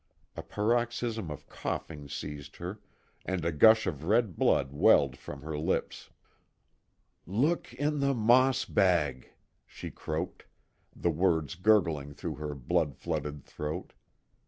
A 0.35 0.41
paroxysm 0.41 1.29
of 1.29 1.47
coughing 1.47 2.09
seized 2.09 2.55
her, 2.55 2.79
and 3.23 3.45
a 3.45 3.51
gush 3.51 3.85
of 3.85 4.03
red 4.05 4.35
blood 4.35 4.71
welled 4.73 5.15
from 5.15 5.43
her 5.43 5.55
lips. 5.55 6.09
"Look 7.27 7.71
in 7.75 7.99
the 7.99 8.15
moss 8.15 8.65
bag," 8.65 9.29
she 9.67 9.91
croaked, 9.91 10.47
the 10.95 11.11
words 11.11 11.53
gurgling 11.53 12.15
through 12.15 12.37
her 12.37 12.55
blood 12.55 12.95
flooded 12.95 13.43
throat. 13.45 13.93